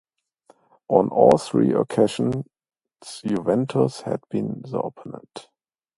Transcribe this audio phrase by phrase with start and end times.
[0.87, 2.45] On all three occasions
[3.23, 5.47] Juventus had been the opponent.